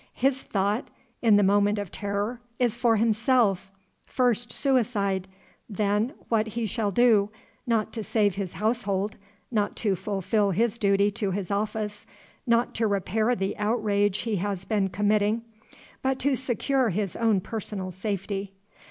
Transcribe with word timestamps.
His 0.15 0.41
thought, 0.41 0.89
in 1.21 1.35
the 1.37 1.43
moment 1.43 1.77
of 1.77 1.91
terror, 1.91 2.41
is 2.57 2.75
for 2.75 2.95
himself: 2.95 3.69
first, 4.07 4.51
suicide; 4.51 5.27
then, 5.69 6.15
what 6.27 6.47
he 6.47 6.65
shall 6.65 6.89
do, 6.89 7.29
not 7.67 7.93
to 7.93 8.03
save 8.03 8.33
his 8.33 8.53
household, 8.53 9.15
not 9.51 9.75
to 9.75 9.95
fulfil 9.95 10.49
his 10.49 10.79
duty 10.79 11.11
to 11.11 11.29
his 11.29 11.51
office, 11.51 12.07
not 12.47 12.73
to 12.73 12.87
repair 12.87 13.35
the 13.35 13.55
outrage 13.57 14.17
he 14.21 14.37
has 14.37 14.65
been 14.65 14.87
committing, 14.87 15.43
but 16.01 16.17
to 16.17 16.35
secure 16.35 16.89
his 16.89 17.15
own 17.15 17.39
personal 17.39 17.91
safety. 17.91 18.53